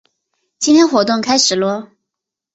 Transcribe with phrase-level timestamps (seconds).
[0.57, 1.91] 今天活动开始啰！